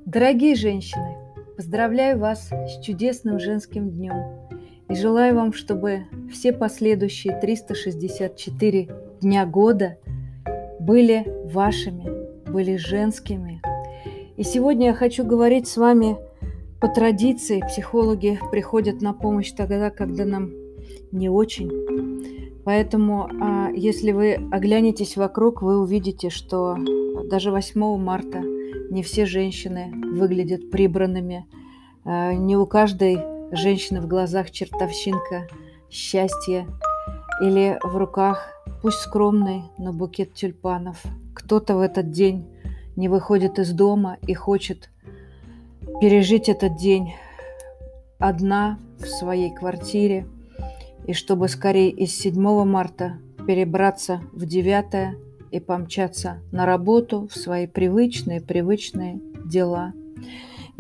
[0.05, 1.15] Дорогие женщины,
[1.55, 4.49] поздравляю вас с чудесным женским днем
[4.89, 8.89] и желаю вам, чтобы все последующие 364
[9.21, 9.97] дня года
[10.85, 12.09] были вашими,
[12.49, 13.61] были женскими.
[14.37, 16.17] И сегодня я хочу говорить с вами
[16.79, 17.63] по традиции.
[17.67, 20.51] Психологи приходят на помощь тогда, когда нам
[21.11, 21.71] не очень.
[22.63, 26.77] Поэтому, а, если вы оглянетесь вокруг, вы увидите, что
[27.29, 28.43] даже 8 марта–
[28.91, 31.47] не все женщины выглядят прибранными.
[32.03, 33.19] А, не у каждой
[33.51, 35.47] женщины в глазах чертовщинка
[35.89, 36.67] счастья
[37.41, 38.47] или в руках,
[38.81, 41.03] пусть скромный, но букет тюльпанов.
[41.33, 42.47] Кто-то в этот день
[42.95, 44.89] не выходит из дома и хочет
[45.99, 47.15] пережить этот день
[48.19, 50.27] одна в своей квартире,
[51.07, 53.17] и чтобы скорее из 7 марта
[53.47, 55.17] перебраться в 9
[55.49, 59.93] и помчаться на работу в свои привычные, привычные дела.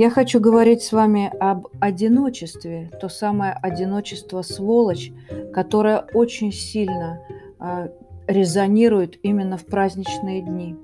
[0.01, 5.11] Я хочу говорить с вами об одиночестве, то самое одиночество сволочь,
[5.53, 7.19] которое очень сильно
[7.59, 7.89] э,
[8.25, 10.75] резонирует именно в праздничные дни.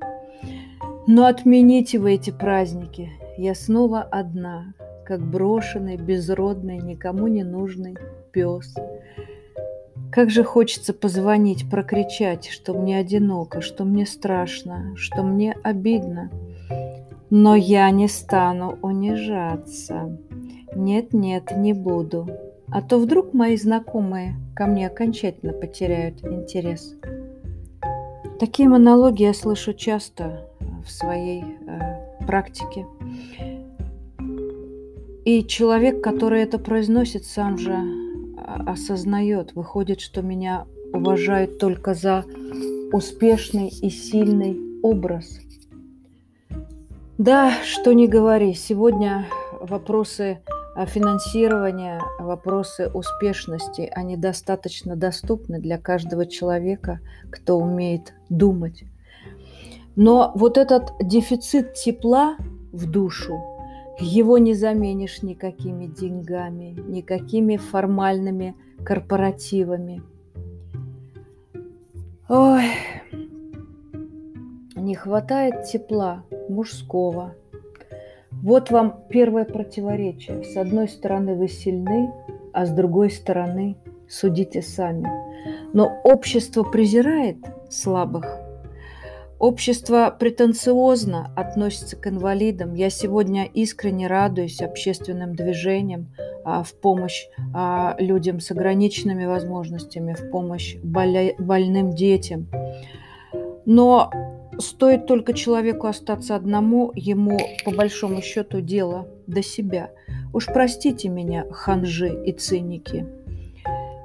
[1.07, 3.09] Но отмените вы эти праздники.
[3.39, 7.97] Я снова одна, как брошенный, безродный, никому не нужный
[8.31, 8.75] пес.
[10.11, 16.29] Как же хочется позвонить, прокричать, что мне одиноко, что мне страшно, что мне обидно.
[17.29, 20.17] Но я не стану унижаться.
[20.75, 22.27] Нет-нет, не буду.
[22.69, 26.95] А то вдруг мои знакомые ко мне окончательно потеряют интерес.
[28.39, 30.47] Такие монологи я слышу часто
[30.85, 32.85] в своей э, практике.
[35.25, 37.75] И человек, который это произносит, сам же
[38.45, 39.55] осознает.
[39.55, 42.23] Выходит, что меня уважают только за
[42.93, 45.39] успешный и сильный образ.
[47.17, 49.25] Да, что не говори, сегодня
[49.59, 50.39] вопросы
[50.85, 56.99] финансирования, вопросы успешности, они достаточно доступны для каждого человека,
[57.31, 58.83] кто умеет думать.
[59.95, 62.37] Но вот этот дефицит тепла
[62.71, 63.41] в душу,
[63.99, 70.03] его не заменишь никакими деньгами, никакими формальными корпоративами.
[72.29, 72.65] Ой,
[74.87, 77.35] не хватает тепла мужского.
[78.31, 80.43] Вот вам первое противоречие.
[80.43, 82.11] С одной стороны вы сильны,
[82.53, 83.77] а с другой стороны
[84.09, 85.07] судите сами.
[85.73, 87.37] Но общество презирает
[87.69, 88.39] слабых–
[89.39, 92.73] Общество претенциозно относится к инвалидам.
[92.73, 96.11] Я сегодня искренне радуюсь общественным движениям
[96.43, 102.47] а, в помощь а, людям с ограниченными возможностями, в помощь больным детям.
[103.65, 104.09] Но
[104.59, 109.91] стоит только человеку остаться одному, ему по большому счету дело до себя.
[110.33, 113.05] Уж простите меня, ханжи и циники.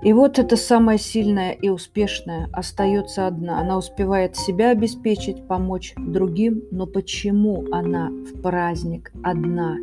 [0.02, 3.60] И вот эта самая сильная и успешная остается одна.
[3.60, 9.76] Она успевает себя обеспечить, помочь другим, но почему она в праздник одна?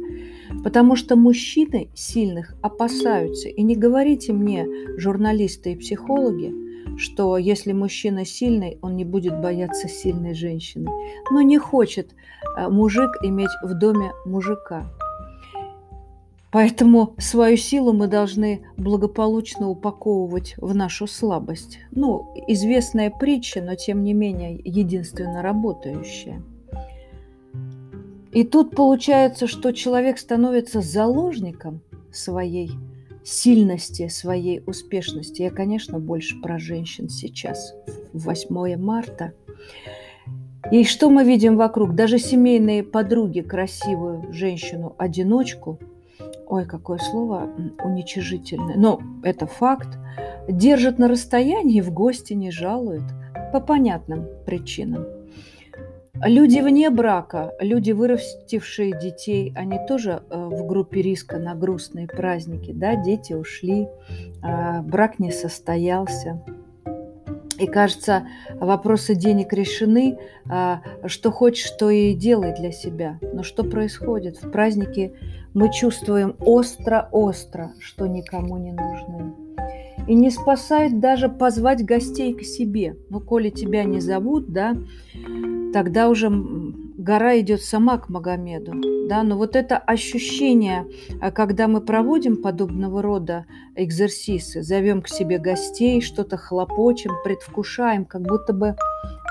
[0.62, 3.48] Потому что мужчины сильных опасаются.
[3.48, 6.54] И не говорите мне, журналисты и психологи,
[6.98, 10.90] что если мужчина сильный, он не будет бояться сильной женщины.
[11.32, 12.16] Но не хочет
[12.58, 14.92] э, мужик иметь в доме мужика.
[16.52, 21.80] Поэтому свою силу мы должны благополучно упаковывать в нашу слабость.
[21.92, 26.42] Ну, известная притча, но тем не менее единственно работающая.
[28.32, 32.72] И тут получается, что человек становится заложником своей
[33.30, 35.42] сильности, своей успешности.
[35.42, 37.74] Я, конечно, больше про женщин сейчас,
[38.14, 39.34] в 8 марта.
[40.72, 41.96] И что мы видим вокруг?
[41.96, 45.80] Даже семейные подруги красивую женщину-одиночку–
[46.50, 47.50] ой, какое слово
[47.84, 49.98] уничижительное, но это факт,
[50.50, 53.04] держат на расстоянии, в гости не жалуют
[53.54, 55.06] по понятным причинам.
[56.26, 62.74] Люди вне брака, люди, вырастившие детей, они тоже э, в группе риска на грустные праздники.
[62.74, 63.88] Да, дети ушли,
[64.42, 66.44] а, брак не состоялся.
[67.58, 70.18] И кажется, вопросы денег решены,
[70.50, 73.18] а, что хочешь, то и делай для себя.
[73.22, 74.42] Но что происходит?
[74.42, 75.14] В праздники
[75.54, 79.34] мы чувствуем остро-остро, что никому не нужны.
[80.08, 82.98] И не спасает даже позвать гостей к себе.
[83.10, 84.76] Ну, коли тебя не зовут, да,
[85.74, 88.74] тогда уже гора идет сама к Магомеду.
[89.08, 89.24] Да?
[89.24, 90.86] Но вот это ощущение,
[91.22, 93.46] а, когда мы проводим подобного рода
[93.76, 98.76] экзерсисы, зовем к себе гостей, что-то хлопочем, предвкушаем, как будто бы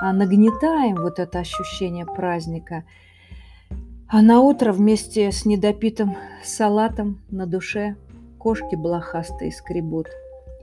[0.01, 2.83] а, нагнетаем вот это ощущение праздника.
[4.07, 7.95] А на утро вместе с недопитым салатом на душе
[8.39, 10.07] кошки блохастые скребут.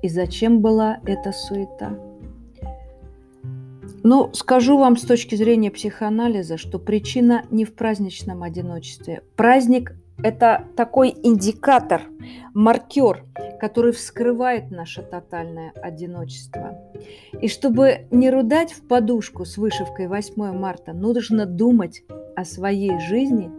[0.02, 1.96] И зачем была эта суета?
[4.08, 9.24] Ну, скажу вам с точки зрения психоанализа, что причина не в праздничном одиночестве.
[9.34, 12.02] Праздник– это такой индикатор,
[12.54, 13.24] маркер,
[13.58, 16.78] который вскрывает наше тотальное одиночество.
[17.42, 22.04] И чтобы не рудать в подушку с вышивкой 8 марта, нужно думать
[22.36, 23.50] о своей жизни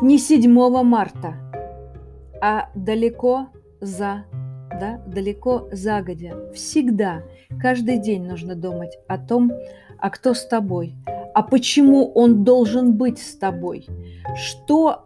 [0.00, 0.50] не 7
[0.82, 1.34] марта,
[2.40, 3.48] а далеко
[3.82, 4.24] за
[4.78, 6.36] да, далеко загодя.
[6.54, 7.22] Всегда,
[7.60, 9.52] каждый день нужно думать о том,
[9.98, 10.94] а кто с тобой,
[11.34, 13.86] а почему он должен быть с тобой,
[14.34, 15.04] что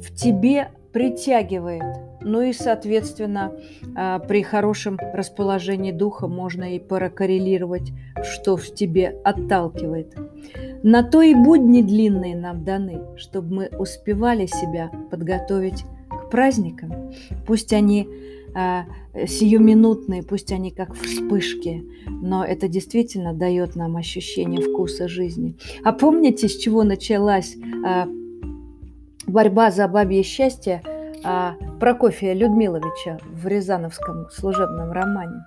[0.00, 1.82] в тебе притягивает.
[2.22, 3.52] Ну и, соответственно,
[3.96, 7.92] а, при хорошем расположении духа можно и прокоррелировать,
[8.22, 10.14] что в тебе отталкивает.
[10.82, 17.12] На то и будни длинные нам даны, чтобы мы успевали себя подготовить к праздникам.
[17.46, 18.08] Пусть они
[18.54, 25.56] сиюминутные, пусть они как вспышки, но это действительно дает нам ощущение вкуса жизни.
[25.84, 28.08] А помните, с чего началась а,
[29.26, 30.82] борьба за бабье счастье
[31.24, 35.44] а, Прокофия Людмиловича в Рязановском служебном романе?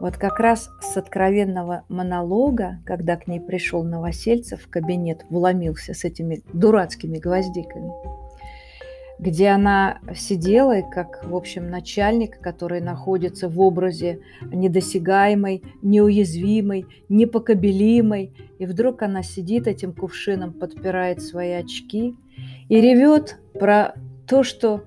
[0.00, 6.04] Вот как раз с откровенного монолога, когда к ней пришел Новосельцев в кабинет, вломился с
[6.04, 7.92] этими дурацкими гвоздиками–
[9.22, 18.32] где она сидела и как, в общем, начальник, который находится в образе недосягаемой, неуязвимой, непокобелимой.
[18.58, 22.16] И вдруг она сидит этим кувшином, подпирает свои очки
[22.68, 23.94] и ревет про
[24.26, 24.82] то, что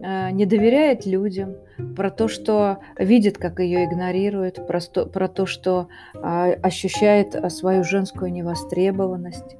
[0.00, 1.56] э, не доверяет людям,
[1.96, 6.18] про то, что видит, как ее игнорируют, про, сто, про то, что э,
[6.62, 9.57] ощущает свою женскую невостребованность.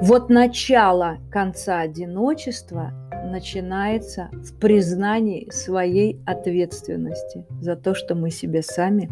[0.00, 2.92] Вот начало конца одиночества
[3.24, 9.10] начинается в признании своей ответственности за то, что мы себе сами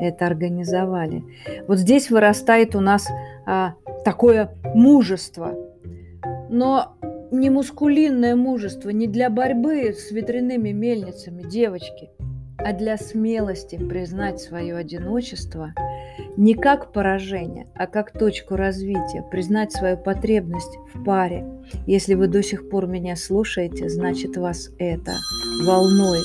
[0.00, 1.22] это организовали.
[1.66, 3.06] Вот здесь вырастает у нас
[3.46, 3.74] а,
[4.04, 5.54] такое мужество,
[6.48, 6.96] но
[7.30, 12.10] не мускулинное мужество, не для борьбы с ветряными мельницами, девочки,
[12.58, 15.72] а для смелости признать свое одиночество–
[16.36, 21.46] не как поражение, а как точку развития, признать свою потребность в паре.
[21.86, 25.12] Если вы до сих пор меня слушаете, значит вас это
[25.64, 26.24] волнует.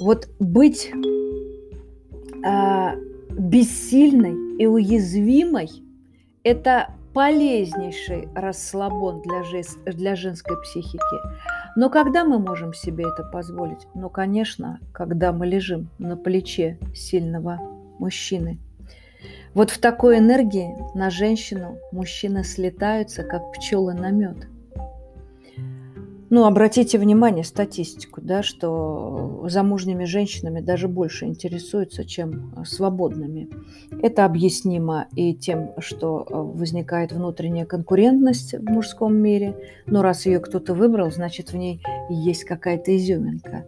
[0.00, 0.90] Вот быть
[2.44, 2.90] э,
[3.30, 5.70] бессильной и уязвимой–
[6.44, 11.16] это полезнейший расслабон для, жес, для женской психики.
[11.76, 13.86] Но когда мы можем себе это позволить?
[13.94, 17.60] Ну, конечно, когда мы лежим на плече сильного
[17.98, 18.58] мужчины.
[19.54, 24.48] Вот в такой энергии на женщину мужчины слетаются, как пчелы на мед.
[26.30, 33.48] Ну, обратите внимание, статистику, да, что замужними женщинами даже больше интересуются, чем свободными.
[34.02, 39.54] Это объяснимо и тем, что возникает внутренняя конкурентность в мужском мире.
[39.86, 41.80] Но раз ее кто-то выбрал, значит, в ней
[42.10, 43.66] есть какая-то изюминка.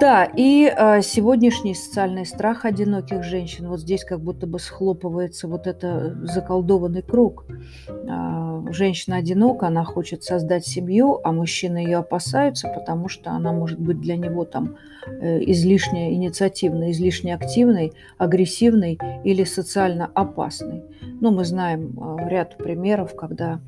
[0.00, 5.68] Да, и э, сегодняшний социальный страх одиноких женщин, вот здесь как будто бы схлопывается вот
[5.68, 7.44] это заколдованный круг.
[7.86, 13.78] Э, женщина одинока, она хочет создать семью, а мужчины ее опасаются, потому что она может
[13.78, 20.82] быть для него там э, излишне инициативной, излишне активной, агрессивной или социально опасной.
[21.20, 23.60] Ну, мы знаем э, ряд примеров, когда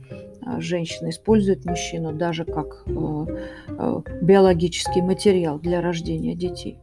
[0.59, 3.27] женщина использует мужчину даже как э,
[3.69, 6.79] э, биологический материал для рождения детей.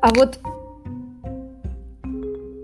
[0.00, 0.38] А вот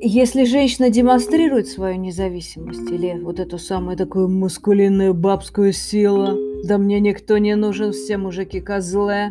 [0.00, 7.00] если женщина демонстрирует свою независимость или вот эту самую такую мускулинную бабскую силу, да мне
[7.00, 9.30] никто не нужен, все мужики козлы.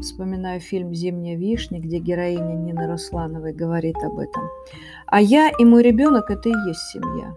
[0.00, 4.42] Вспоминаю фильм «Зимняя вишня», где героиня Нина Руслановой говорит об этом.
[5.06, 7.34] А я и мой ребенок– это и есть семья.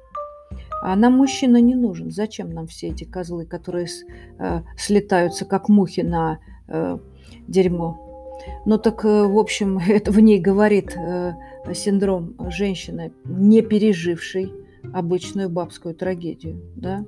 [0.82, 2.12] А нам мужчина не нужен.
[2.12, 4.04] Зачем нам все эти козлы, которые с,
[4.40, 6.98] э, слетаются как мухи на э,
[7.48, 8.10] дерьмо?
[8.66, 11.34] Ну так, э, в общем, это в ней говорит э,
[11.74, 14.54] синдром женщины, не пережившей
[14.94, 17.06] обычную бабскую трагедию, да?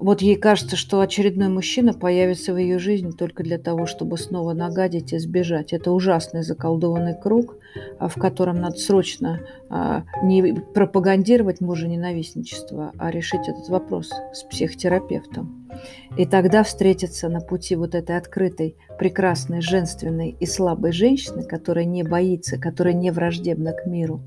[0.00, 4.54] Вот ей кажется, что очередной мужчина появится в ее жизни только для того, чтобы снова
[4.54, 5.74] нагадить и сбежать.
[5.74, 7.58] Это ужасный заколдованный круг,
[7.98, 15.68] а, в котором надо срочно а, не пропагандировать мужа-ненавистничество, а решить этот вопрос с психотерапевтом.
[16.16, 22.04] И тогда встретиться на пути вот этой открытой, прекрасной, женственной и слабой женщины, которая не
[22.04, 24.22] боится, которая не враждебна к миру,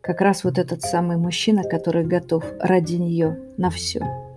[0.00, 4.29] как раз вот этот самый мужчина, который готов ради нее на все.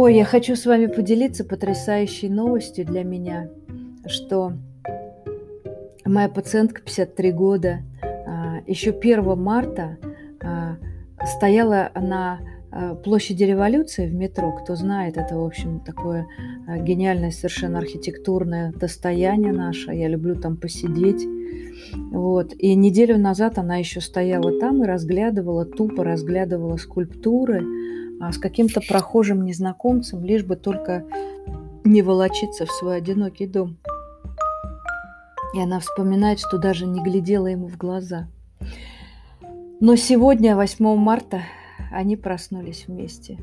[0.00, 3.48] Ой, я хочу с вами поделиться потрясающей новостью для меня,
[4.06, 4.52] что
[6.04, 9.98] моя пациентка 53 года а, еще 1 марта
[10.40, 10.76] а,
[11.26, 12.38] стояла на
[12.70, 14.52] а, площади революции в метро.
[14.52, 16.28] Кто знает, это, в общем, такое
[16.68, 19.90] гениальное совершенно архитектурное достояние наше.
[19.90, 21.26] Я люблю там посидеть.
[22.12, 22.52] Вот.
[22.56, 27.64] И неделю назад она еще стояла там и разглядывала, тупо разглядывала скульптуры,
[28.20, 31.04] с каким-то прохожим незнакомцем, лишь бы только
[31.84, 33.78] не волочиться в свой одинокий дом.
[35.54, 38.28] И она вспоминает, что даже не глядела ему в глаза.
[39.80, 41.42] Но сегодня, 8 марта,
[41.90, 43.38] они проснулись вместе.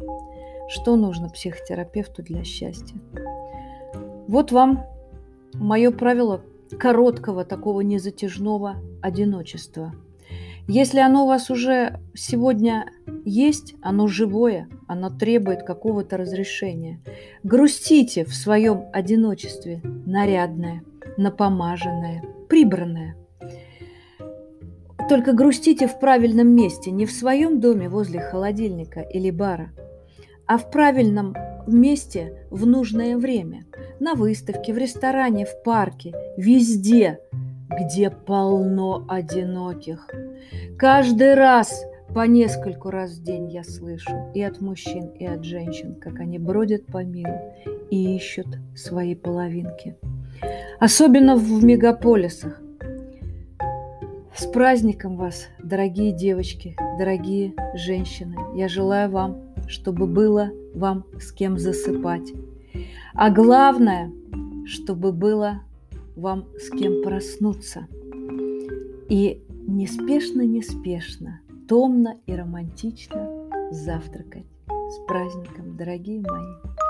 [0.67, 2.98] Что нужно психотерапевту для счастья?
[4.27, 4.86] Вот вам
[5.53, 6.41] мое правило
[6.77, 9.94] короткого такого незатяжного одиночества–
[10.67, 12.91] если оно у вас уже сегодня
[13.24, 17.01] есть, оно живое, оно требует какого-то разрешения.
[17.43, 20.84] Грустите в своем одиночестве, нарядное,
[21.17, 23.15] напомаженное, прибранное.
[25.07, 29.69] Только грустите в правильном месте, не в своем доме возле холодильника или бара,
[30.48, 31.36] а в правильном
[31.67, 33.65] месте в нужное время.
[34.00, 37.19] На выставке, в ресторане, в парке, везде–
[37.69, 40.10] где полно одиноких.
[40.77, 45.95] Каждый раз по нескольку раз в день я слышу и от мужчин, и от женщин,
[45.95, 47.34] как они бродят по миру
[47.89, 49.98] и ищут свои половинки.
[50.79, 52.62] Особенно в мегаполисах.
[54.36, 58.36] С праздником вас, дорогие девочки, дорогие женщины.
[58.53, 62.34] Я желаю вам, чтобы было вам с кем засыпать.
[63.13, 64.12] А главное,
[64.65, 65.62] чтобы было
[66.15, 67.88] вам с кем проснуться.
[69.10, 74.45] И неспешно-неспешно, томно и романтично завтракать.
[74.67, 76.84] С праздником, дорогие мои!